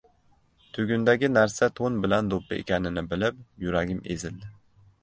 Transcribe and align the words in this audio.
Tugundagi 0.77 1.29
narsa 1.35 1.69
to‘n 1.81 2.01
bilan 2.07 2.33
do‘ppi 2.33 2.59
ekanini 2.65 3.07
bilib, 3.13 3.47
yuragim 3.67 4.03
ezildi. 4.17 4.53